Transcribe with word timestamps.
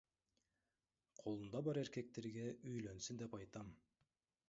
Колунда 1.19 1.63
бар 1.69 1.81
эркектерге 1.83 2.49
үйлөнсүн 2.73 3.25
деп 3.25 3.41
айтам. 3.43 3.75